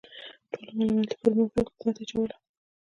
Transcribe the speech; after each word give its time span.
ټوله 0.57 0.71
ملامتي 0.77 1.15
پر 1.21 1.31
حکومت 1.65 1.95
اچوله. 2.01 2.35